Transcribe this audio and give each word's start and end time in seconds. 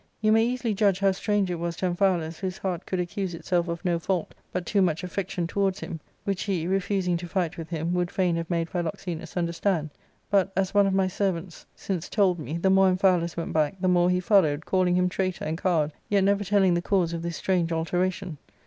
You 0.19 0.31
may 0.31 0.43
easily 0.43 0.73
judge 0.73 0.97
how 0.99 1.11
strange 1.11 1.51
it 1.51 1.59
was 1.59 1.75
to 1.75 1.85
Amphialus, 1.85 2.39
whose 2.39 2.57
heart 2.57 2.87
could 2.87 2.99
accuse 2.99 3.35
itself 3.35 3.67
of 3.67 3.85
no 3.85 3.99
fault 3.99 4.33
but 4.51 4.65
too 4.65 4.81
much 4.81 5.03
affection 5.03 5.45
towards 5.45 5.79
him; 5.81 5.99
which 6.23 6.41
he, 6.45 6.65
refusing 6.65 7.17
to 7.17 7.27
fight 7.27 7.55
with 7.55 7.69
him, 7.69 7.93
would 7.93 8.09
fain 8.09 8.35
have 8.37 8.49
made 8.49 8.67
Philoxenus 8.67 9.37
understand; 9.37 9.91
but, 10.31 10.51
as 10.57 10.73
one 10.73 10.87
of 10.87 10.95
my 10.95 11.07
servants 11.07 11.67
since 11.75 12.09
told 12.09 12.37
^ 12.37 12.39
ARCADIA.—Book 12.39 12.49
L 12.49 12.55
59 12.55 12.55
me, 12.55 12.59
the 12.59 12.69
more 12.71 12.89
Amphialus 12.89 13.37
went 13.37 13.53
back, 13.53 13.79
the 13.79 13.87
more 13.87 14.09
he 14.09 14.19
followed, 14.19 14.65
calling 14.65 14.95
him 14.95 15.07
traitor 15.07 15.45
and 15.45 15.55
coward, 15.61 15.91
yet 16.09 16.23
never 16.23 16.43
telling 16.43 16.73
the 16.73 16.81
cause 16.81 17.13
of 17.13 17.21
this 17.21 17.37
strange 17.37 17.71
alteration. 17.71 18.39